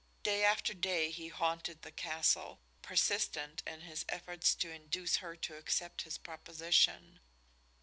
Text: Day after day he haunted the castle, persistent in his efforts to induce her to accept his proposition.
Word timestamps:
Day 0.23 0.43
after 0.43 0.73
day 0.73 1.11
he 1.11 1.27
haunted 1.27 1.83
the 1.83 1.91
castle, 1.91 2.59
persistent 2.81 3.61
in 3.67 3.81
his 3.81 4.03
efforts 4.09 4.55
to 4.55 4.71
induce 4.73 5.17
her 5.17 5.35
to 5.35 5.55
accept 5.55 6.01
his 6.01 6.17
proposition. 6.17 7.19